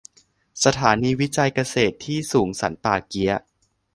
[0.63, 3.41] สถานีวิจัยเกษตรที่สูงสันป่าเกี๊ยะ